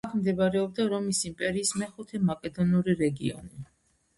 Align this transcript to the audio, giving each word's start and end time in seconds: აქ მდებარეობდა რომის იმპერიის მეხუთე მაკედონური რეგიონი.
აქ 0.07 0.13
მდებარეობდა 0.19 0.85
რომის 0.93 1.19
იმპერიის 1.31 1.73
მეხუთე 1.83 2.23
მაკედონური 2.31 2.97
რეგიონი. 3.05 3.65